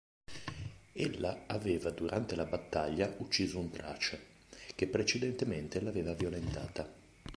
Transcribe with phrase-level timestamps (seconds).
[0.93, 4.19] Ella aveva durante la battaglia ucciso un trace,
[4.73, 6.91] che precedentemente l'aveva violentata.